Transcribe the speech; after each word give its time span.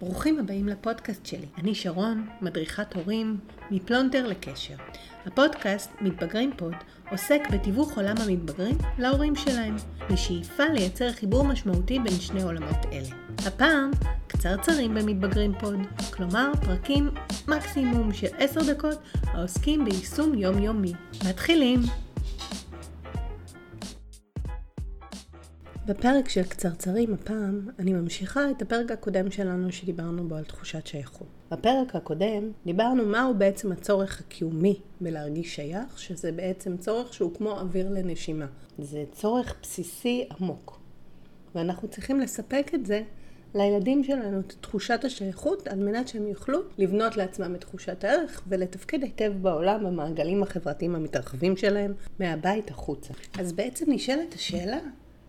ברוכים 0.00 0.38
הבאים 0.38 0.68
לפודקאסט 0.68 1.26
שלי. 1.26 1.46
אני 1.58 1.74
שרון, 1.74 2.26
מדריכת 2.40 2.94
הורים, 2.94 3.38
מפלונטר 3.70 4.26
לקשר. 4.26 4.74
הפודקאסט 5.26 5.90
מתבגרים 6.00 6.50
פוד 6.56 6.74
עוסק 7.10 7.40
בתיווך 7.52 7.96
עולם 7.96 8.14
המתבגרים 8.18 8.78
להורים 8.98 9.36
שלהם, 9.36 9.76
בשאיפה 10.12 10.64
לייצר 10.64 11.12
חיבור 11.12 11.44
משמעותי 11.44 11.98
בין 11.98 12.20
שני 12.20 12.42
עולמות 12.42 12.86
אלה. 12.92 13.08
הפעם, 13.46 13.90
קצרצרים 14.26 14.94
במתבגרים 14.94 15.52
פוד, 15.60 15.78
כלומר 16.10 16.52
פרקים 16.64 17.10
מקסימום 17.48 18.12
של 18.12 18.28
10 18.38 18.72
דקות 18.72 18.98
העוסקים 19.24 19.84
ביישום 19.84 20.34
יומיומי. 20.34 20.92
מתחילים! 21.28 21.80
בפרק 25.88 26.28
של 26.28 26.42
קצרצרים 26.42 27.14
הפעם, 27.14 27.68
אני 27.78 27.92
ממשיכה 27.92 28.50
את 28.50 28.62
הפרק 28.62 28.90
הקודם 28.90 29.30
שלנו 29.30 29.72
שדיברנו 29.72 30.28
בו 30.28 30.34
על 30.34 30.44
תחושת 30.44 30.86
שייכות. 30.86 31.26
בפרק 31.50 31.96
הקודם 31.96 32.50
דיברנו 32.66 33.06
מהו 33.06 33.34
בעצם 33.34 33.72
הצורך 33.72 34.20
הקיומי 34.20 34.80
בלהרגיש 35.00 35.54
שייך, 35.54 35.98
שזה 35.98 36.32
בעצם 36.32 36.76
צורך 36.76 37.14
שהוא 37.14 37.34
כמו 37.34 37.50
אוויר 37.50 37.90
לנשימה. 37.90 38.46
זה 38.78 39.04
צורך 39.12 39.54
בסיסי 39.62 40.28
עמוק. 40.40 40.80
ואנחנו 41.54 41.88
צריכים 41.88 42.20
לספק 42.20 42.70
את 42.74 42.86
זה 42.86 43.02
לילדים 43.54 44.04
שלנו, 44.04 44.40
את 44.40 44.54
תחושת 44.60 45.04
השייכות, 45.04 45.68
על 45.68 45.78
מנת 45.78 46.08
שהם 46.08 46.26
יוכלו 46.26 46.58
לבנות 46.78 47.16
לעצמם 47.16 47.54
את 47.54 47.60
תחושת 47.60 48.04
הערך 48.04 48.42
ולתפקד 48.48 49.02
היטב 49.02 49.32
בעולם 49.42 49.84
במעגלים 49.84 50.42
החברתיים 50.42 50.94
המתרחבים 50.94 51.56
שלהם, 51.56 51.92
מהבית 52.20 52.70
החוצה. 52.70 53.14
אז 53.38 53.52
בעצם 53.52 53.92
נשאלת 53.92 54.34
השאלה, 54.34 54.78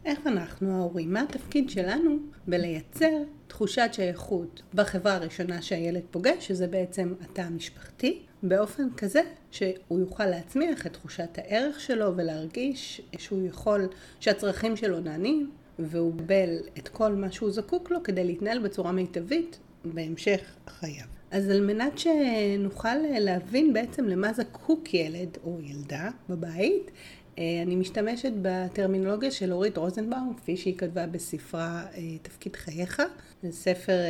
איך 0.05 0.27
אנחנו 0.27 0.71
ההורים, 0.71 1.13
מה 1.13 1.21
התפקיד 1.21 1.69
שלנו 1.69 2.17
בלייצר 2.47 3.23
תחושת 3.47 3.89
שייכות 3.91 4.61
בחברה 4.73 5.15
הראשונה 5.15 5.61
שהילד 5.61 6.01
פוגש, 6.11 6.47
שזה 6.47 6.67
בעצם 6.67 7.13
התא 7.21 7.41
המשפחתי, 7.41 8.19
באופן 8.43 8.87
כזה 8.97 9.21
שהוא 9.51 9.99
יוכל 9.99 10.25
להצמיח 10.25 10.85
את 10.87 10.93
תחושת 10.93 11.37
הערך 11.37 11.79
שלו 11.79 12.17
ולהרגיש 12.17 13.01
שהוא 13.17 13.47
יכול, 13.47 13.87
שהצרכים 14.19 14.77
שלו 14.77 14.99
נענים, 14.99 15.51
והוא 15.79 16.17
קיבל 16.17 16.49
את 16.77 16.87
כל 16.87 17.13
מה 17.13 17.31
שהוא 17.31 17.51
זקוק 17.51 17.91
לו 17.91 18.03
כדי 18.03 18.23
להתנהל 18.23 18.59
בצורה 18.59 18.91
מיטבית 18.91 19.59
בהמשך 19.85 20.41
חייו. 20.67 21.05
אז 21.31 21.49
על 21.49 21.61
מנת 21.61 21.97
שנוכל 21.97 22.95
להבין 22.95 23.73
בעצם 23.73 24.05
למה 24.05 24.33
זקוק 24.33 24.93
ילד 24.93 25.37
או 25.43 25.57
ילדה 25.61 26.09
בבית, 26.29 26.91
אני 27.39 27.75
משתמשת 27.75 28.31
בטרמינולוגיה 28.41 29.31
של 29.31 29.53
אורית 29.53 29.77
רוזנבאום, 29.77 30.33
כפי 30.37 30.57
שהיא 30.57 30.77
כתבה 30.77 31.07
בספרה 31.07 31.85
אה, 31.93 32.17
תפקיד 32.21 32.55
חייך. 32.55 33.01
זה 33.43 33.51
ספר 33.51 33.99
אה, 33.99 34.07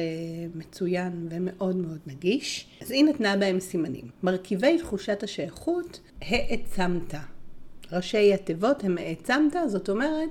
מצוין 0.55 1.27
ומאוד 1.29 1.75
מאוד 1.75 1.99
נגיש. 2.07 2.67
אז 2.81 2.91
היא 2.91 3.03
נתנה 3.03 3.37
בהם 3.37 3.59
סימנים. 3.59 4.09
מרכיבי 4.23 4.77
תחושת 4.77 5.23
השייכות, 5.23 5.99
העצמת. 6.21 7.13
ראשי 7.91 8.33
התיבות 8.33 8.83
הם 8.83 8.97
העצמת, 8.97 9.55
זאת 9.67 9.89
אומרת, 9.89 10.29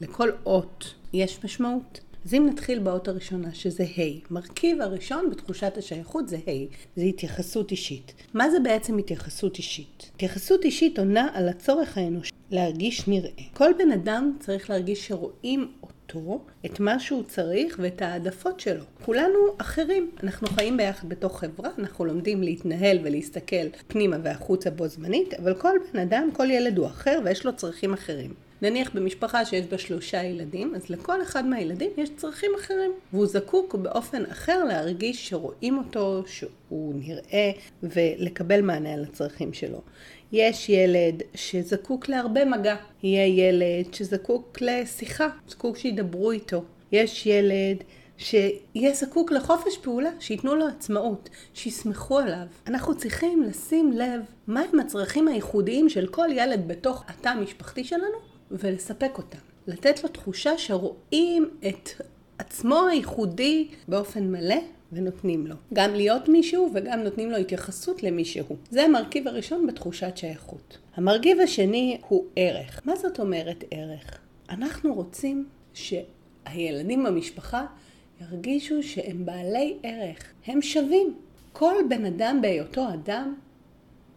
לכל 0.00 0.30
אות 0.46 0.94
יש 1.12 1.44
משמעות. 1.44 2.00
אז 2.26 2.34
אם 2.34 2.46
נתחיל 2.50 2.78
באות 2.78 3.08
הראשונה, 3.08 3.54
שזה 3.54 3.84
ה', 3.84 4.00
מרכיב 4.30 4.80
הראשון 4.80 5.30
בתחושת 5.30 5.76
השייכות 5.76 6.28
זה 6.28 6.36
ה', 6.36 6.74
זה 6.96 7.02
התייחסות 7.02 7.70
אישית. 7.70 8.14
מה 8.34 8.50
זה 8.50 8.60
בעצם 8.60 8.98
התייחסות 8.98 9.58
אישית? 9.58 10.10
התייחסות 10.14 10.64
אישית 10.64 10.98
עונה 10.98 11.28
על 11.34 11.48
הצורך 11.48 11.98
האנושי 11.98 12.32
להרגיש 12.50 13.08
נראה. 13.08 13.30
כל 13.54 13.70
בן 13.78 13.90
אדם 13.90 14.36
צריך 14.40 14.70
להרגיש 14.70 15.08
שרואים 15.08 15.72
אותו, 16.14 16.40
את 16.66 16.80
מה 16.80 16.98
שהוא 16.98 17.22
צריך 17.22 17.78
ואת 17.82 18.02
העדפות 18.02 18.60
שלו. 18.60 18.84
כולנו 19.04 19.38
אחרים. 19.58 20.10
אנחנו 20.22 20.48
חיים 20.48 20.76
ביחד 20.76 21.08
בתוך 21.08 21.40
חברה, 21.40 21.70
אנחנו 21.78 22.04
לומדים 22.04 22.42
להתנהל 22.42 22.98
ולהסתכל 23.02 23.68
פנימה 23.88 24.16
והחוצה 24.22 24.70
בו 24.70 24.88
זמנית, 24.88 25.34
אבל 25.34 25.54
כל 25.54 25.76
בן 25.92 26.00
אדם, 26.00 26.28
כל 26.32 26.50
ילד 26.50 26.78
הוא 26.78 26.86
אחר 26.86 27.18
ויש 27.24 27.44
לו 27.44 27.56
צרכים 27.56 27.92
אחרים. 27.92 28.34
נניח 28.62 28.90
במשפחה 28.94 29.44
שיש 29.44 29.66
בה 29.66 29.78
שלושה 29.78 30.22
ילדים, 30.22 30.74
אז 30.74 30.90
לכל 30.90 31.22
אחד 31.22 31.46
מהילדים 31.46 31.90
יש 31.96 32.10
צרכים 32.16 32.50
אחרים. 32.60 32.92
והוא 33.12 33.26
זקוק 33.26 33.74
באופן 33.74 34.24
אחר 34.26 34.64
להרגיש 34.64 35.28
שרואים 35.28 35.78
אותו, 35.78 36.22
שהוא 36.26 36.94
נראה, 36.94 37.50
ולקבל 37.82 38.60
מענה 38.60 38.94
על 38.94 39.04
הצרכים 39.04 39.52
שלו. 39.52 39.80
יש 40.32 40.68
ילד 40.68 41.22
שזקוק 41.34 42.08
להרבה 42.08 42.44
מגע, 42.44 42.76
יהיה 43.02 43.26
ילד 43.26 43.94
שזקוק 43.94 44.58
לשיחה, 44.60 45.28
זקוק 45.48 45.76
שידברו 45.76 46.30
איתו. 46.30 46.64
יש 46.92 47.26
ילד 47.26 47.76
שיהיה 48.16 48.92
זקוק 48.94 49.32
לחופש 49.32 49.78
פעולה, 49.78 50.10
שייתנו 50.20 50.54
לו 50.54 50.66
עצמאות, 50.66 51.28
שיסמכו 51.54 52.18
עליו. 52.18 52.46
אנחנו 52.66 52.96
צריכים 52.96 53.42
לשים 53.42 53.92
לב 53.92 54.20
מהם 54.46 54.80
הצרכים 54.80 55.28
הייחודיים 55.28 55.88
של 55.88 56.06
כל 56.06 56.28
ילד 56.30 56.68
בתוך 56.68 57.04
התא 57.08 57.28
המשפחתי 57.28 57.84
שלנו, 57.84 58.18
ולספק 58.50 59.18
אותם. 59.18 59.38
לתת 59.66 60.02
לו 60.02 60.08
תחושה 60.08 60.58
שרואים 60.58 61.50
את 61.68 61.88
עצמו 62.38 62.86
הייחודי 62.86 63.68
באופן 63.88 64.32
מלא 64.32 64.60
ונותנים 64.92 65.46
לו. 65.46 65.54
גם 65.72 65.94
להיות 65.94 66.28
מישהו 66.28 66.70
וגם 66.74 67.00
נותנים 67.00 67.30
לו 67.30 67.36
התייחסות 67.36 68.02
למישהו. 68.02 68.56
זה 68.70 68.82
המרכיב 68.82 69.28
הראשון 69.28 69.66
בתחושת 69.66 70.16
שייכות. 70.16 70.78
המרכיב 70.94 71.40
השני 71.40 71.98
הוא 72.08 72.24
ערך. 72.36 72.80
מה 72.84 72.96
זאת 72.96 73.20
אומרת 73.20 73.64
ערך? 73.70 74.18
אנחנו 74.50 74.94
רוצים 74.94 75.46
שהילדים 75.74 77.04
במשפחה 77.04 77.66
ירגישו 78.20 78.82
שהם 78.82 79.26
בעלי 79.26 79.76
ערך. 79.82 80.32
הם 80.46 80.62
שווים. 80.62 81.14
כל 81.52 81.74
בן 81.88 82.04
אדם 82.04 82.38
בהיותו 82.42 82.88
אדם 82.94 83.34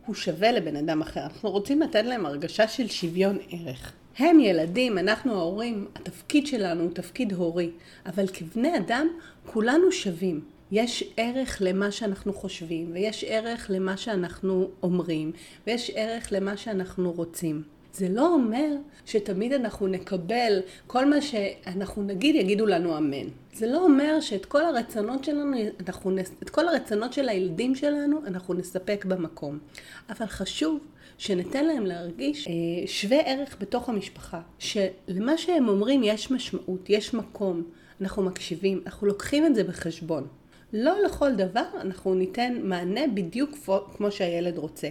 הוא 0.05 0.15
שווה 0.15 0.51
לבן 0.51 0.75
אדם 0.75 1.01
אחר. 1.01 1.23
אנחנו 1.23 1.51
רוצים 1.51 1.81
לתת 1.81 2.05
להם 2.05 2.25
הרגשה 2.25 2.67
של 2.67 2.87
שוויון 2.87 3.37
ערך. 3.49 3.93
הם 4.17 4.39
ילדים, 4.39 4.97
אנחנו 4.97 5.33
ההורים, 5.35 5.87
התפקיד 5.95 6.47
שלנו 6.47 6.83
הוא 6.83 6.91
תפקיד 6.91 7.33
הורי, 7.33 7.71
אבל 8.05 8.27
כבני 8.27 8.77
אדם 8.77 9.07
כולנו 9.45 9.91
שווים. 9.91 10.54
יש 10.71 11.03
ערך 11.17 11.57
למה 11.61 11.91
שאנחנו 11.91 12.33
חושבים, 12.33 12.91
ויש 12.93 13.23
ערך 13.27 13.67
למה 13.69 13.97
שאנחנו 13.97 14.69
אומרים, 14.83 15.31
ויש 15.67 15.91
ערך 15.95 16.27
למה 16.31 16.57
שאנחנו 16.57 17.11
רוצים. 17.11 17.63
זה 17.93 18.09
לא 18.09 18.33
אומר 18.33 18.71
שתמיד 19.05 19.53
אנחנו 19.53 19.87
נקבל, 19.87 20.59
כל 20.87 21.05
מה 21.09 21.21
שאנחנו 21.21 22.03
נגיד 22.03 22.35
יגידו 22.35 22.65
לנו 22.65 22.97
אמן. 22.97 23.27
זה 23.53 23.67
לא 23.67 23.83
אומר 23.83 24.21
שאת 24.21 24.45
כל 24.45 24.65
הרצונות 24.65 25.23
שלנו, 25.23 25.57
אנחנו, 25.87 26.17
את 26.43 26.49
כל 26.49 26.67
הרצונות 26.67 27.13
של 27.13 27.29
הילדים 27.29 27.75
שלנו 27.75 28.21
אנחנו 28.27 28.53
נספק 28.53 29.05
במקום. 29.07 29.59
אבל 30.09 30.25
חשוב 30.25 30.79
שניתן 31.17 31.65
להם 31.65 31.85
להרגיש 31.85 32.47
אה, 32.47 32.53
שווה 32.87 33.19
ערך 33.19 33.57
בתוך 33.59 33.89
המשפחה, 33.89 34.41
שלמה 34.59 35.37
שהם 35.37 35.67
אומרים 35.67 36.01
יש 36.03 36.31
משמעות, 36.31 36.89
יש 36.89 37.13
מקום, 37.13 37.63
אנחנו 38.01 38.23
מקשיבים, 38.23 38.81
אנחנו 38.85 39.07
לוקחים 39.07 39.45
את 39.45 39.55
זה 39.55 39.63
בחשבון. 39.63 40.27
לא 40.77 40.95
לכל 41.05 41.35
דבר 41.35 41.65
אנחנו 41.81 42.13
ניתן 42.13 42.57
מענה 42.63 43.01
בדיוק 43.13 43.51
כמו 43.97 44.11
שהילד 44.11 44.57
רוצה, 44.57 44.87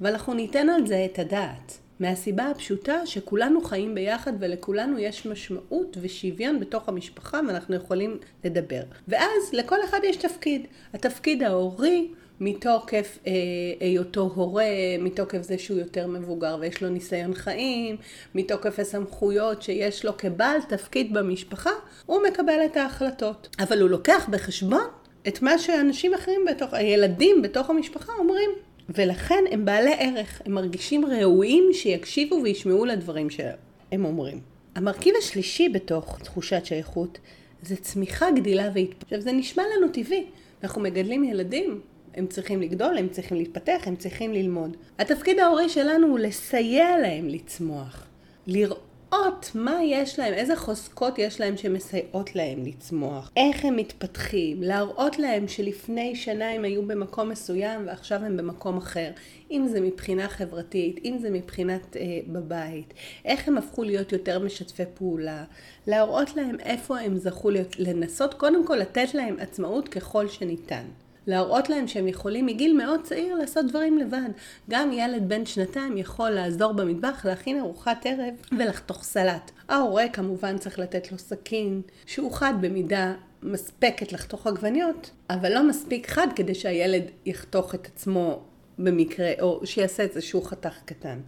אבל 0.00 0.10
אנחנו 0.10 0.34
ניתן 0.34 0.68
על 0.68 0.86
זה 0.86 1.06
את 1.12 1.18
הדעת. 1.18 1.78
מהסיבה 2.00 2.50
הפשוטה 2.50 3.06
שכולנו 3.06 3.60
חיים 3.60 3.94
ביחד 3.94 4.32
ולכולנו 4.40 4.98
יש 4.98 5.26
משמעות 5.26 5.96
ושוויון 6.00 6.60
בתוך 6.60 6.88
המשפחה 6.88 7.40
ואנחנו 7.48 7.76
יכולים 7.76 8.18
לדבר. 8.44 8.80
ואז 9.08 9.52
לכל 9.52 9.76
אחד 9.84 9.98
יש 10.04 10.16
תפקיד. 10.16 10.66
התפקיד 10.94 11.42
ההורי 11.42 12.08
מתוקף 12.40 13.18
אה, 13.26 13.32
היותו 13.80 14.30
הורה, 14.34 14.64
מתוקף 14.98 15.42
זה 15.42 15.58
שהוא 15.58 15.78
יותר 15.78 16.06
מבוגר 16.06 16.56
ויש 16.60 16.82
לו 16.82 16.88
ניסיון 16.88 17.34
חיים, 17.34 17.96
מתוקף 18.34 18.78
הסמכויות 18.78 19.62
שיש 19.62 20.04
לו 20.04 20.16
כבעל 20.16 20.60
תפקיד 20.68 21.14
במשפחה, 21.14 21.72
הוא 22.06 22.22
מקבל 22.28 22.58
את 22.66 22.76
ההחלטות. 22.76 23.56
אבל 23.58 23.80
הוא 23.80 23.90
לוקח 23.90 24.28
בחשבון 24.30 24.86
את 25.28 25.42
מה 25.42 25.58
שאנשים 25.58 26.14
אחרים 26.14 26.40
בתוך, 26.50 26.74
הילדים 26.74 27.42
בתוך 27.42 27.70
המשפחה 27.70 28.12
אומרים. 28.18 28.50
ולכן 28.88 29.44
הם 29.50 29.64
בעלי 29.64 29.94
ערך, 29.98 30.42
הם 30.44 30.52
מרגישים 30.52 31.04
ראויים 31.04 31.64
שיקשיבו 31.72 32.40
וישמעו 32.42 32.84
לדברים 32.84 33.30
שהם 33.30 34.04
אומרים. 34.04 34.40
המרכיב 34.74 35.14
השלישי 35.18 35.68
בתוך 35.68 36.18
תחושת 36.22 36.64
שייכות 36.64 37.18
זה 37.62 37.76
צמיחה, 37.76 38.30
גדילה 38.30 38.70
והתפתחות. 38.74 39.02
עכשיו 39.02 39.20
זה 39.20 39.32
נשמע 39.32 39.62
לנו 39.76 39.88
טבעי, 39.88 40.26
אנחנו 40.62 40.82
מגדלים 40.82 41.24
ילדים, 41.24 41.80
הם 42.14 42.26
צריכים 42.26 42.62
לגדול, 42.62 42.98
הם 42.98 43.08
צריכים 43.08 43.36
להתפתח, 43.36 43.82
הם 43.86 43.96
צריכים 43.96 44.32
ללמוד. 44.32 44.76
התפקיד 44.98 45.38
ההורי 45.38 45.68
שלנו 45.68 46.06
הוא 46.06 46.18
לסייע 46.18 46.98
להם 46.98 47.28
לצמוח, 47.28 48.06
לראות 48.46 48.80
להראות 49.12 49.50
מה 49.54 49.84
יש 49.84 50.18
להם, 50.18 50.34
איזה 50.34 50.56
חוזקות 50.56 51.18
יש 51.18 51.40
להם 51.40 51.56
שמסייעות 51.56 52.36
להם 52.36 52.64
לצמוח, 52.64 53.30
איך 53.36 53.64
הם 53.64 53.76
מתפתחים, 53.76 54.62
להראות 54.62 55.18
להם 55.18 55.48
שלפני 55.48 56.16
שנה 56.16 56.50
הם 56.50 56.64
היו 56.64 56.86
במקום 56.86 57.28
מסוים 57.28 57.86
ועכשיו 57.86 58.24
הם 58.24 58.36
במקום 58.36 58.76
אחר, 58.76 59.10
אם 59.50 59.66
זה 59.68 59.80
מבחינה 59.80 60.28
חברתית, 60.28 61.00
אם 61.04 61.16
זה 61.20 61.30
מבחינת 61.30 61.96
אה, 61.96 62.02
בבית, 62.26 62.94
איך 63.24 63.48
הם 63.48 63.58
הפכו 63.58 63.82
להיות 63.82 64.12
יותר 64.12 64.38
משתפי 64.38 64.82
פעולה, 64.94 65.44
להראות 65.86 66.36
להם 66.36 66.60
איפה 66.60 66.98
הם 66.98 67.16
זכו 67.16 67.50
להיות, 67.50 67.78
לנסות 67.78 68.34
קודם 68.34 68.66
כל 68.66 68.76
לתת 68.76 69.14
להם 69.14 69.36
עצמאות 69.38 69.88
ככל 69.88 70.28
שניתן. 70.28 70.84
להראות 71.26 71.68
להם 71.68 71.88
שהם 71.88 72.08
יכולים 72.08 72.46
מגיל 72.46 72.76
מאוד 72.76 73.00
צעיר 73.02 73.34
לעשות 73.34 73.66
דברים 73.66 73.98
לבד. 73.98 74.28
גם 74.70 74.92
ילד 74.92 75.28
בן 75.28 75.46
שנתיים 75.46 75.96
יכול 75.96 76.30
לעזור 76.30 76.72
במטבח, 76.72 77.24
להכין 77.24 77.60
ארוחת 77.60 78.06
ערב 78.06 78.34
ולחתוך 78.58 79.04
סלט. 79.04 79.50
ההורה 79.68 80.08
כמובן 80.12 80.58
צריך 80.58 80.78
לתת 80.78 81.12
לו 81.12 81.18
סכין, 81.18 81.82
שהוא 82.06 82.32
חד 82.32 82.54
במידה 82.60 83.14
מספקת 83.42 84.12
לחתוך 84.12 84.46
עגבניות, 84.46 85.10
אבל 85.30 85.54
לא 85.54 85.68
מספיק 85.68 86.10
חד 86.10 86.26
כדי 86.36 86.54
שהילד 86.54 87.02
יחתוך 87.26 87.74
את 87.74 87.86
עצמו 87.86 88.42
במקרה, 88.78 89.32
או 89.40 89.60
שיעשה 89.64 90.02
איזשהו 90.02 90.42
חתך 90.42 90.74
קטן. 90.84 91.20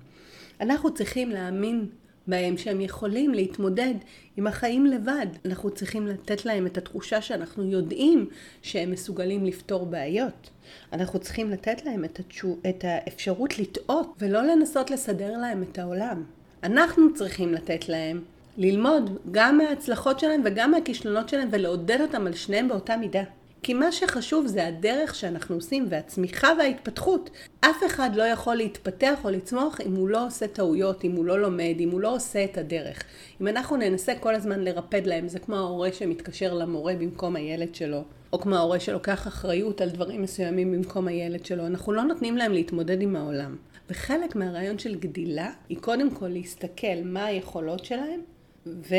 אנחנו 0.60 0.94
צריכים 0.94 1.30
להאמין 1.30 1.86
בהם 2.28 2.56
שהם 2.56 2.80
יכולים 2.80 3.34
להתמודד 3.34 3.94
עם 4.36 4.46
החיים 4.46 4.86
לבד. 4.86 5.26
אנחנו 5.44 5.70
צריכים 5.70 6.06
לתת 6.06 6.44
להם 6.44 6.66
את 6.66 6.78
התחושה 6.78 7.22
שאנחנו 7.22 7.64
יודעים 7.70 8.28
שהם 8.62 8.90
מסוגלים 8.90 9.44
לפתור 9.44 9.86
בעיות. 9.86 10.50
אנחנו 10.92 11.18
צריכים 11.18 11.50
לתת 11.50 11.84
להם 11.84 12.04
את, 12.04 12.20
התשו, 12.20 12.56
את 12.68 12.84
האפשרות 12.84 13.58
לטעות 13.58 14.14
ולא 14.18 14.42
לנסות 14.42 14.90
לסדר 14.90 15.38
להם 15.38 15.62
את 15.62 15.78
העולם. 15.78 16.24
אנחנו 16.62 17.14
צריכים 17.14 17.52
לתת 17.52 17.88
להם 17.88 18.22
ללמוד 18.56 19.18
גם 19.30 19.58
מההצלחות 19.58 20.20
שלהם 20.20 20.40
וגם 20.44 20.70
מהכישלונות 20.70 21.28
שלהם 21.28 21.48
ולעודד 21.52 22.00
אותם 22.00 22.26
על 22.26 22.34
שניהם 22.34 22.68
באותה 22.68 22.96
מידה. 22.96 23.22
כי 23.62 23.74
מה 23.74 23.92
שחשוב 23.92 24.46
זה 24.46 24.66
הדרך 24.66 25.14
שאנחנו 25.14 25.54
עושים 25.54 25.86
והצמיחה 25.88 26.48
וההתפתחות. 26.58 27.30
אף 27.60 27.76
אחד 27.86 28.10
לא 28.14 28.22
יכול 28.22 28.54
להתפתח 28.54 29.18
או 29.24 29.30
לצמוח 29.30 29.80
אם 29.80 29.94
הוא 29.94 30.08
לא 30.08 30.26
עושה 30.26 30.48
טעויות, 30.48 31.04
אם 31.04 31.12
הוא 31.12 31.24
לא 31.24 31.40
לומד, 31.40 31.74
אם 31.80 31.90
הוא 31.90 32.00
לא 32.00 32.14
עושה 32.14 32.44
את 32.44 32.58
הדרך. 32.58 33.02
אם 33.40 33.48
אנחנו 33.48 33.76
ננסה 33.76 34.12
כל 34.20 34.34
הזמן 34.34 34.60
לרפד 34.60 35.06
להם, 35.06 35.28
זה 35.28 35.38
כמו 35.38 35.56
ההורה 35.56 35.92
שמתקשר 35.92 36.54
למורה 36.54 36.94
במקום 36.94 37.36
הילד 37.36 37.74
שלו. 37.74 38.04
או 38.32 38.40
כמו 38.40 38.56
ההורה 38.56 38.80
שלוקח 38.80 39.26
אחריות 39.26 39.80
על 39.80 39.90
דברים 39.90 40.22
מסוימים 40.22 40.72
במקום 40.72 41.08
הילד 41.08 41.44
שלו, 41.44 41.66
אנחנו 41.66 41.92
לא 41.92 42.02
נותנים 42.02 42.36
להם 42.36 42.52
להתמודד 42.52 43.02
עם 43.02 43.16
העולם. 43.16 43.56
וחלק 43.90 44.36
מהרעיון 44.36 44.78
של 44.78 44.94
גדילה 44.94 45.50
היא 45.68 45.78
קודם 45.78 46.10
כל 46.10 46.28
להסתכל 46.28 47.02
מה 47.04 47.24
היכולות 47.24 47.84
שלהם 47.84 48.20
ו... 48.66 48.94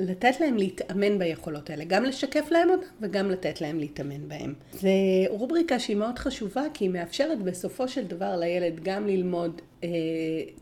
לתת 0.00 0.40
להם 0.40 0.56
להתאמן 0.56 1.18
ביכולות 1.18 1.70
האלה, 1.70 1.84
גם 1.84 2.04
לשקף 2.04 2.50
להם 2.50 2.70
אותם 2.70 2.86
וגם 3.00 3.30
לתת 3.30 3.60
להם 3.60 3.78
להתאמן 3.78 4.28
בהם. 4.28 4.54
זו 4.72 4.88
רובריקה 5.28 5.78
שהיא 5.78 5.96
מאוד 5.96 6.18
חשובה 6.18 6.62
כי 6.74 6.84
היא 6.84 6.90
מאפשרת 6.90 7.42
בסופו 7.42 7.88
של 7.88 8.04
דבר 8.04 8.36
לילד 8.36 8.80
גם 8.82 9.06
ללמוד 9.06 9.60
אה, 9.84 9.88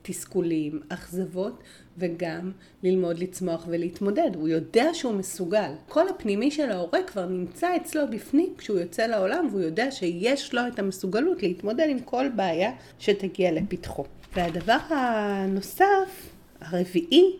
תסכולים, 0.02 0.80
אכזבות 0.88 1.62
וגם 1.98 2.52
ללמוד 2.82 3.18
לצמוח 3.18 3.64
ולהתמודד. 3.68 4.30
הוא 4.34 4.48
יודע 4.48 4.94
שהוא 4.94 5.14
מסוגל. 5.14 5.70
כל 5.88 6.08
הפנימי 6.08 6.50
של 6.50 6.70
ההורה 6.70 7.02
כבר 7.06 7.26
נמצא 7.26 7.76
אצלו 7.76 8.02
בפנים 8.10 8.54
כשהוא 8.58 8.78
יוצא 8.78 9.06
לעולם 9.06 9.48
והוא 9.50 9.60
יודע 9.60 9.90
שיש 9.90 10.54
לו 10.54 10.62
את 10.68 10.78
המסוגלות 10.78 11.42
להתמודד 11.42 11.86
עם 11.88 12.00
כל 12.00 12.28
בעיה 12.36 12.70
שתגיע 12.98 13.52
לפתחו. 13.52 14.04
והדבר 14.36 14.78
הנוסף, 14.88 16.30
הרביעי, 16.60 17.36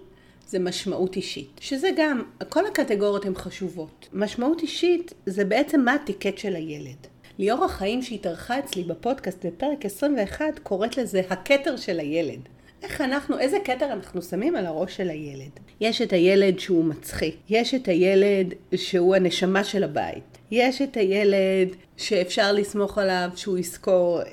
זה 0.48 0.58
משמעות 0.58 1.16
אישית, 1.16 1.50
שזה 1.60 1.88
גם, 1.96 2.22
כל 2.48 2.66
הקטגוריות 2.66 3.24
הן 3.24 3.34
חשובות. 3.34 4.08
משמעות 4.12 4.62
אישית 4.62 5.14
זה 5.26 5.44
בעצם 5.44 5.80
מה 5.80 5.94
הטיקט 5.94 6.38
של 6.38 6.56
הילד. 6.56 7.06
ליאור 7.38 7.64
החיים 7.64 8.02
שהתארחה 8.02 8.58
אצלי 8.58 8.84
בפודקאסט 8.84 9.46
בפרק 9.46 9.84
21 9.84 10.58
קוראת 10.62 10.96
לזה 10.96 11.22
הכתר 11.30 11.76
של 11.76 12.00
הילד. 12.00 12.40
איך 12.82 13.00
אנחנו, 13.00 13.38
איזה 13.38 13.56
כתר 13.64 13.92
אנחנו 13.92 14.22
שמים 14.22 14.56
על 14.56 14.66
הראש 14.66 14.96
של 14.96 15.10
הילד. 15.10 15.50
יש 15.80 16.02
את 16.02 16.12
הילד 16.12 16.58
שהוא 16.58 16.84
מצחיק, 16.84 17.36
יש 17.48 17.74
את 17.74 17.88
הילד 17.88 18.54
שהוא 18.74 19.16
הנשמה 19.16 19.64
של 19.64 19.84
הבית, 19.84 20.38
יש 20.50 20.82
את 20.82 20.96
הילד 20.96 21.68
שאפשר 21.96 22.52
לסמוך 22.52 22.98
עליו 22.98 23.30
שהוא 23.36 23.58
יזכור 23.58 24.20
אה, 24.20 24.28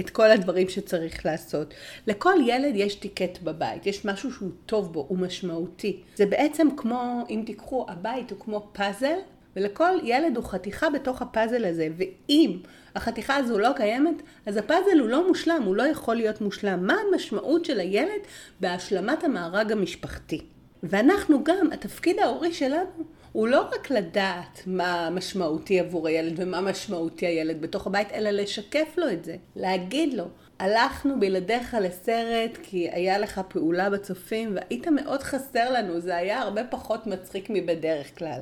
את 0.00 0.10
כל 0.10 0.30
הדברים 0.30 0.68
שצריך 0.68 1.26
לעשות. 1.26 1.74
לכל 2.06 2.34
ילד 2.46 2.72
יש 2.74 2.94
טיקט 2.94 3.38
בבית, 3.42 3.86
יש 3.86 4.04
משהו 4.04 4.32
שהוא 4.32 4.50
טוב 4.66 4.92
בו, 4.92 5.06
הוא 5.08 5.18
משמעותי. 5.18 6.00
זה 6.16 6.26
בעצם 6.26 6.68
כמו, 6.76 7.24
אם 7.30 7.42
תיקחו, 7.46 7.86
הבית 7.88 8.30
הוא 8.30 8.40
כמו 8.40 8.68
פאזל, 8.72 9.16
ולכל 9.56 9.98
ילד 10.02 10.36
הוא 10.36 10.44
חתיכה 10.44 10.90
בתוך 10.90 11.22
הפאזל 11.22 11.64
הזה, 11.64 11.88
ואם 11.96 12.58
החתיכה 12.94 13.36
הזו 13.36 13.58
לא 13.58 13.72
קיימת, 13.76 14.22
אז 14.46 14.56
הפאזל 14.56 14.98
הוא 14.98 15.08
לא 15.08 15.28
מושלם, 15.28 15.62
הוא 15.64 15.76
לא 15.76 15.82
יכול 15.82 16.16
להיות 16.16 16.40
מושלם. 16.40 16.86
מה 16.86 16.94
המשמעות 17.08 17.64
של 17.64 17.80
הילד 17.80 18.20
בהשלמת 18.60 19.24
המארג 19.24 19.72
המשפחתי? 19.72 20.40
ואנחנו 20.82 21.44
גם, 21.44 21.72
התפקיד 21.72 22.18
ההורי 22.18 22.52
שלנו 22.52 23.04
הוא 23.36 23.48
לא 23.48 23.68
רק 23.74 23.90
לדעת 23.90 24.62
מה 24.66 25.10
משמעותי 25.10 25.80
עבור 25.80 26.08
הילד 26.08 26.32
ומה 26.36 26.60
משמעותי 26.60 27.26
הילד 27.26 27.60
בתוך 27.60 27.86
הבית, 27.86 28.12
אלא 28.12 28.30
לשקף 28.30 28.94
לו 28.96 29.10
את 29.10 29.24
זה. 29.24 29.36
להגיד 29.56 30.14
לו, 30.14 30.24
הלכנו 30.58 31.20
בלעדיך 31.20 31.76
לסרט 31.80 32.58
כי 32.62 32.90
היה 32.90 33.18
לך 33.18 33.40
פעולה 33.48 33.90
בצופים 33.90 34.56
והיית 34.56 34.88
מאוד 34.88 35.22
חסר 35.22 35.72
לנו, 35.72 36.00
זה 36.00 36.16
היה 36.16 36.40
הרבה 36.40 36.64
פחות 36.64 37.06
מצחיק 37.06 37.46
מבדרך 37.50 38.18
כלל. 38.18 38.40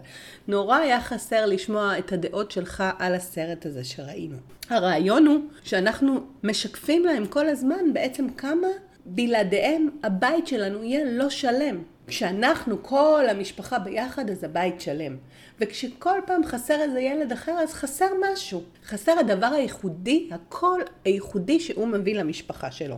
נורא 0.49 0.76
היה 0.76 1.00
חסר 1.00 1.46
לשמוע 1.46 1.99
את 1.99 2.12
הדעות 2.12 2.50
שלך 2.50 2.85
על 2.99 3.14
הסרט 3.14 3.67
הזה 3.67 3.85
שראינו. 3.85 4.37
הרעיון 4.70 5.26
הוא 5.26 5.38
שאנחנו 5.64 6.20
משקפים 6.43 7.05
להם 7.05 7.26
כל 7.26 7.49
הזמן 7.49 7.93
בעצם 7.93 8.29
כמה 8.31 8.69
בלעדיהם 9.06 9.88
הבית 10.02 10.46
שלנו 10.46 10.85
יהיה 10.85 11.05
לא 11.05 11.31
שלם. 11.31 11.94
כשאנחנו, 12.06 12.83
כל 12.83 13.25
המשפחה 13.29 13.79
ביחד, 13.79 14.31
אז 14.31 14.45
הבית 14.45 14.81
שלם. 14.81 15.17
וכשכל 15.61 16.19
פעם 16.27 16.45
חסר 16.45 16.81
איזה 16.81 17.01
ילד 17.01 17.33
אחר, 17.33 17.53
אז 17.53 17.73
חסר 17.73 18.09
משהו. 18.33 18.62
חסר 18.85 19.19
הדבר 19.19 19.47
הייחודי, 19.47 20.29
הקול 20.31 20.83
הייחודי 21.05 21.61
שהוא 21.61 21.89
מביא 21.89 22.15
למשפחה 22.15 22.71
שלו. 22.71 22.97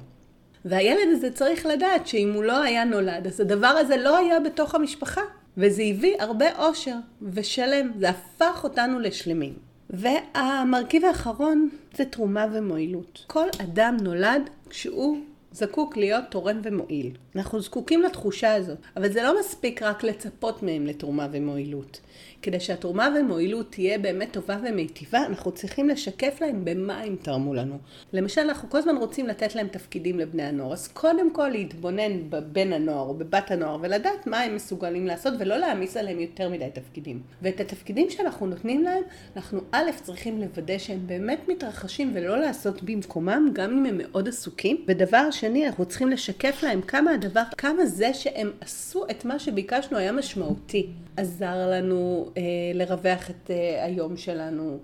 והילד 0.64 1.08
הזה 1.12 1.30
צריך 1.30 1.66
לדעת 1.66 2.06
שאם 2.06 2.32
הוא 2.34 2.44
לא 2.44 2.62
היה 2.62 2.84
נולד, 2.84 3.26
אז 3.26 3.40
הדבר 3.40 3.66
הזה 3.66 3.96
לא 3.96 4.16
היה 4.16 4.40
בתוך 4.40 4.74
המשפחה. 4.74 5.22
וזה 5.56 5.82
הביא 5.82 6.14
הרבה 6.18 6.66
אושר 6.66 6.96
ושלם. 7.22 7.92
זה 7.98 8.08
הפך 8.08 8.60
אותנו 8.64 9.00
לשלמים. 9.00 9.54
והמרכיב 9.90 11.04
האחרון 11.04 11.68
זה 11.94 12.04
תרומה 12.04 12.46
ומועילות. 12.52 13.24
כל 13.26 13.46
אדם 13.62 13.96
נולד 14.02 14.50
כשהוא 14.70 15.18
זקוק 15.56 15.96
להיות 15.96 16.24
תורם 16.30 16.60
ומועיל. 16.62 17.10
אנחנו 17.36 17.60
זקוקים 17.60 18.02
לתחושה 18.02 18.54
הזאת, 18.54 18.78
אבל 18.96 19.12
זה 19.12 19.22
לא 19.22 19.40
מספיק 19.40 19.82
רק 19.82 20.04
לצפות 20.04 20.62
מהם 20.62 20.86
לתרומה 20.86 21.28
ומועילות. 21.32 22.00
כדי 22.42 22.60
שהתרומה 22.60 23.08
ומועילות 23.18 23.72
תהיה 23.72 23.98
באמת 23.98 24.32
טובה 24.32 24.58
ומיטיבה, 24.64 25.26
אנחנו 25.26 25.52
צריכים 25.52 25.88
לשקף 25.88 26.40
להם 26.40 26.64
במה 26.64 27.00
הם 27.00 27.16
תרמו 27.22 27.54
לנו. 27.54 27.78
למשל, 28.12 28.40
אנחנו 28.40 28.70
כל 28.70 28.78
הזמן 28.78 28.96
רוצים 28.96 29.26
לתת 29.26 29.54
להם 29.54 29.68
תפקידים 29.68 30.18
לבני 30.18 30.42
הנוער, 30.42 30.72
אז 30.72 30.88
קודם 30.88 31.32
כל 31.32 31.48
להתבונן 31.48 32.30
בבן 32.30 32.72
הנוער 32.72 33.08
או 33.08 33.14
בבת 33.14 33.50
הנוער 33.50 33.78
ולדעת 33.80 34.26
מה 34.26 34.40
הם 34.40 34.54
מסוגלים 34.54 35.06
לעשות 35.06 35.34
ולא 35.38 35.56
להעמיס 35.56 35.96
עליהם 35.96 36.20
יותר 36.20 36.48
מדי 36.48 36.68
תפקידים. 36.72 37.22
ואת 37.42 37.60
התפקידים 37.60 38.10
שאנחנו 38.10 38.46
נותנים 38.46 38.82
להם, 38.82 39.02
אנחנו 39.36 39.60
א' 39.72 39.90
צריכים 40.02 40.40
לוודא 40.40 40.78
שהם 40.78 41.06
באמת 41.06 41.48
מתרחשים 41.48 42.12
ולא 42.14 42.38
לעשות 42.38 42.82
במקומם, 42.82 43.48
גם 43.52 43.70
אם 43.70 43.86
הם 43.86 43.98
מאוד 43.98 44.28
עסוקים. 44.28 44.84
ודבר 44.88 45.30
שני, 45.46 45.66
אנחנו 45.66 45.84
צריכים 45.84 46.10
לשקף 46.10 46.62
להם 46.62 46.82
כמה 46.82 47.10
הדבר, 47.10 47.42
כמה 47.58 47.86
זה 47.86 48.14
שהם 48.14 48.52
עשו 48.60 49.04
את 49.10 49.24
מה 49.24 49.38
שביקשנו 49.38 49.98
היה 49.98 50.12
משמעותי. 50.12 50.86
עזר 51.16 51.70
לנו 51.70 52.30
אה, 52.36 52.42
לרווח 52.74 53.30
את 53.30 53.50
אה, 53.50 53.84
היום 53.84 54.16
שלנו. 54.16 54.78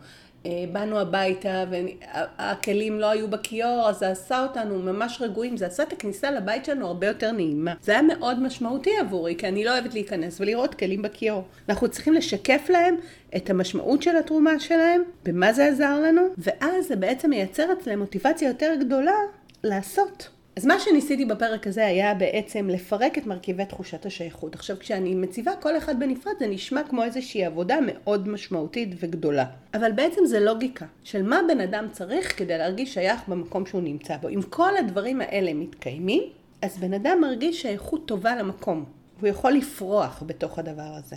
אה, 0.47 0.65
באנו 0.73 1.01
הביתה 1.01 1.65
והכלים 1.71 3.01
לא 3.01 3.11
היו 3.11 3.29
בכיור, 3.31 3.89
אז 3.89 3.99
זה 3.99 4.09
עשה 4.09 4.43
אותנו 4.43 4.79
ממש 4.79 5.19
רגועים, 5.21 5.57
זה 5.57 5.67
עשה 5.67 5.83
את 5.83 5.93
הכניסה 5.93 6.31
לבית 6.31 6.65
שלנו 6.65 6.87
הרבה 6.87 7.07
יותר 7.07 7.33
נעימה. 7.33 7.75
זה 7.83 7.93
היה 7.93 8.03
מאוד 8.03 8.43
משמעותי 8.43 8.91
עבורי, 9.01 9.37
כי 9.39 9.49
אני 9.49 9.65
לא 9.65 9.71
אוהבת 9.73 9.95
להיכנס 9.95 10.41
ולראות 10.41 10.75
כלים 10.75 11.03
בכיור. 11.03 11.45
אנחנו 11.69 11.89
צריכים 11.89 12.13
לשקף 12.13 12.67
להם 12.69 12.97
את 13.37 13.51
המשמעות 13.51 14.03
של 14.03 14.17
התרומה 14.17 14.59
שלהם, 14.59 15.03
במה 15.25 15.53
זה 15.53 15.67
עזר 15.67 16.01
לנו, 16.01 16.23
ואז 16.39 16.89
זה 16.89 16.97
בעצם 16.97 17.31
מייצר 17.31 17.73
אצלם 17.73 17.99
מוטיבציה 17.99 18.49
יותר 18.49 18.73
גדולה 18.81 19.17
לעשות. 19.65 20.29
אז 20.57 20.67
מה 20.67 20.81
שניסיתי 20.81 21.25
בפרק 21.25 21.67
הזה 21.67 21.87
היה 21.87 22.15
בעצם 22.15 22.69
לפרק 22.69 23.19
את 23.19 23.27
מרכיבי 23.27 23.65
תחושת 23.65 24.07
השייכות. 24.07 24.55
עכשיו, 24.55 24.77
כשאני 24.81 25.15
מציבה 25.15 25.53
כל 25.57 25.77
אחד 25.77 26.01
בנפרד, 26.01 26.33
זה 26.39 26.47
נשמע 26.47 26.83
כמו 26.83 27.03
איזושהי 27.03 27.45
עבודה 27.45 27.77
מאוד 27.87 28.29
משמעותית 28.29 28.89
וגדולה. 29.01 29.45
אבל 29.75 29.93
בעצם 29.93 30.27
זה 30.27 30.41
לוגיקה 30.41 30.87
של 31.05 31.23
מה 31.23 31.41
בן 31.49 31.61
אדם 31.61 31.87
צריך 31.93 32.39
כדי 32.39 32.59
להרגיש 32.59 32.95
שייך 32.95 33.21
במקום 33.29 33.67
שהוא 33.67 33.83
נמצא 33.83 34.17
בו. 34.17 34.29
אם 34.29 34.43
כל 34.43 34.77
הדברים 34.77 35.21
האלה 35.21 35.55
מתקיימים, 35.55 36.23
אז 36.63 36.79
בן 36.79 36.95
אדם 36.95 37.19
מרגיש 37.21 37.63
שייכות 37.63 38.07
טובה 38.07 38.37
למקום. 38.37 38.85
הוא 39.21 39.29
יכול 39.29 39.53
לפרוח 39.53 40.23
בתוך 40.27 40.59
הדבר 40.59 40.93
הזה. 40.99 41.17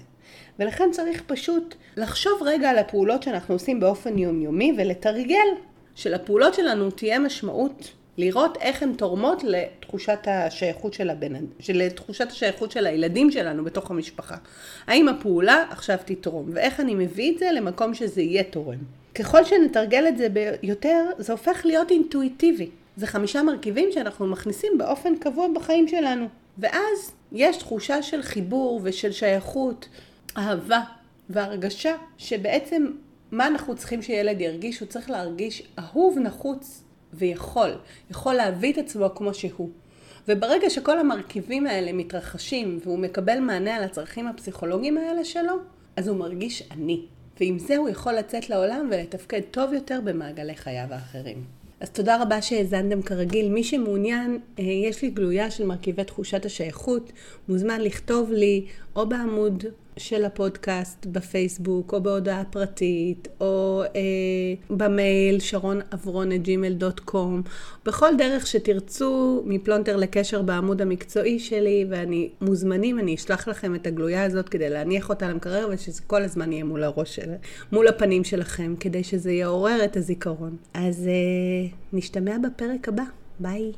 ולכן 0.60 0.90
צריך 0.92 1.24
פשוט 1.28 1.76
לחשוב 1.98 2.34
רגע 2.46 2.70
על 2.70 2.78
הפעולות 2.78 3.24
שאנחנו 3.24 3.56
עושים 3.56 3.80
באופן 3.80 4.18
יומיומי 4.18 4.74
ולתרגל 4.78 5.48
שלפעולות 5.96 6.54
שלנו 6.54 6.92
תהיה 6.92 7.20
משמעות 7.20 7.92
לראות 8.18 8.58
איך 8.62 8.84
הן 8.84 8.94
תורמות 8.94 9.44
לתחושת 9.44 10.20
השייכות 10.28 10.94
של 10.94 11.10
הבן, 11.10 11.34
לתחושת 11.70 12.32
השייכות 12.32 12.72
של 12.72 12.86
הילדים 12.86 13.32
שלנו 13.32 13.64
בתוך 13.64 13.92
המשפחה. 13.92 14.36
האם 14.88 15.08
הפעולה 15.08 15.66
עכשיו 15.70 15.98
תתרום, 16.06 16.50
ואיך 16.54 16.80
אני 16.80 16.96
מביא 16.96 17.34
את 17.34 17.40
זה 17.40 17.52
למקום 17.52 17.94
שזה 17.94 18.22
יהיה 18.22 18.44
תורם. 18.44 18.80
ככל 19.16 19.44
שנתרגל 19.44 20.08
את 20.08 20.18
זה 20.18 20.28
ביותר, 20.30 21.06
זה 21.18 21.32
הופך 21.32 21.66
להיות 21.66 21.92
אינטואיטיבי. 21.92 22.70
זה 22.98 23.08
חמישה 23.08 23.44
מרכיבים 23.44 23.90
שאנחנו 23.92 24.28
מכניסים 24.28 24.78
באופן 24.78 25.16
קבוע 25.16 25.48
בחיים 25.56 25.88
שלנו. 25.88 26.28
ואז 26.58 27.12
יש 27.32 27.58
תחושה 27.58 28.02
של 28.02 28.22
חיבור 28.22 28.80
ושל 28.84 29.12
שייכות, 29.12 29.90
אהבה 30.38 30.82
והרגשה 31.30 31.96
שבעצם 32.18 32.86
מה 33.32 33.48
אנחנו 33.48 33.76
צריכים 33.76 34.02
שילד 34.02 34.42
ירגיש? 34.42 34.80
הוא 34.80 34.88
צריך 34.88 35.10
להרגיש 35.10 35.64
אהוב, 35.80 36.18
נחוץ 36.20 36.85
ויכול. 37.18 37.72
יכול 38.12 38.34
להביא 38.34 38.74
את 38.74 38.78
עצמו 38.78 39.16
כמו 39.16 39.34
שהוא. 39.34 39.70
וברגע 40.28 40.70
שכל 40.70 41.00
המרכיבים 41.00 41.68
האלה 41.68 41.94
מתרחשים 41.94 42.80
והוא 42.84 43.00
מקבל 43.00 43.40
מענה 43.40 43.76
על 43.76 43.84
הצרכים 43.84 44.28
הפסיכולוגיים 44.28 44.98
האלה 44.98 45.26
שלו, 45.26 45.54
אז 45.96 46.08
הוא 46.08 46.18
מרגיש 46.18 46.64
אני. 46.72 47.06
ועם 47.40 47.60
זה 47.60 47.78
הוא 47.78 47.90
יכול 47.90 48.14
לצאת 48.14 48.50
לעולם 48.50 48.90
ולתפקד 48.92 49.42
טוב 49.52 49.74
יותר 49.74 50.00
במעגלי 50.04 50.56
חייו 50.56 50.88
האחרים. 50.92 51.44
אז 51.80 51.90
תודה 51.90 52.22
רבה 52.22 52.42
שהאזנתם 52.42 53.02
כרגיל. 53.02 53.50
מי 53.50 53.64
שמעוניין, 53.64 54.40
אה, 54.60 54.64
יש 54.64 55.02
לי 55.02 55.10
גלויה 55.10 55.52
של 55.52 55.66
מרכיבי 55.66 56.04
תחושת 56.04 56.46
השייכות, 56.46 57.12
מוזמן 57.50 57.82
לכתוב 57.82 58.32
לי 58.32 58.66
או 58.96 59.10
בעמוד 59.10 59.64
של 59.98 60.26
הפודקאסט 60.26 61.06
בפייסבוק, 61.06 61.94
או 61.94 62.04
בהודעה 62.04 62.44
פרטית, 62.44 63.28
או 63.42 63.84
אה, 63.96 64.76
במייל 64.76 65.40
קום, 67.00 67.42
בכל 67.86 68.10
דרך 68.18 68.48
שתרצו 68.48 69.44
מפלונטר 69.46 69.96
לקשר 69.96 70.42
בעמוד 70.42 70.82
המקצועי 70.82 71.40
שלי, 71.40 71.86
ואני 71.90 72.30
מוזמנים, 72.42 73.00
אני 73.00 73.16
אשלח 73.16 73.48
לכם 73.48 73.76
את 73.76 73.88
הגלויה 73.88 74.24
הזאת 74.24 74.50
כדי 74.50 74.70
להניח 74.70 75.10
אותה 75.10 75.30
למקרר, 75.30 75.68
ושזה 75.72 76.02
כל 76.08 76.22
הזמן 76.22 76.52
יהיה 76.52 76.64
מול 76.64 76.84
הראש 76.84 77.16
של, 77.16 77.32
מול 77.72 77.88
הפנים 77.88 78.24
שלכם, 78.24 78.76
כדי 78.80 79.04
שזה 79.04 79.32
יעורר 79.32 79.86
את 79.86 79.98
הזיכרון. 79.98 80.56
אז 80.74 81.08
אה, 81.08 81.68
נשתמע 81.94 82.38
בפרק 82.38 82.88
הבא. 82.90 83.04
ביי. 83.40 83.72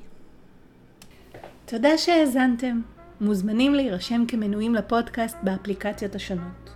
תודה 1.66 1.98
שהאזנתם. 1.98 2.97
מוזמנים 3.22 3.76
להירשם 3.76 4.24
כמנויים 4.28 4.76
לפודקאסט 4.76 5.38
באפליקציות 5.44 6.16
השונות. 6.16 6.70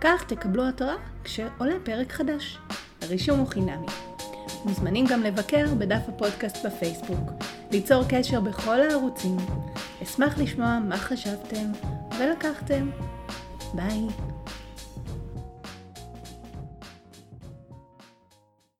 כך 0.00 0.24
תקבלו 0.28 0.68
התראה 0.68 0.94
כשעולה 1.24 1.74
פרק 1.84 2.12
חדש. 2.12 2.58
הרישום 3.02 3.38
הוא 3.38 3.46
חינמי. 3.46 3.86
מוזמנים 4.64 5.06
גם 5.06 5.22
לבקר 5.22 5.74
בדף 5.78 6.08
הפודקאסט 6.08 6.66
בפייסבוק, 6.66 7.30
ליצור 7.72 8.02
קשר 8.08 8.40
בכל 8.40 8.80
הערוצים. 8.80 9.36
אשמח 10.02 10.38
לשמוע 10.38 10.78
מה 10.88 10.96
חשבתם 10.96 11.72
ולקחתם. 12.18 12.90
ביי. 13.74 14.35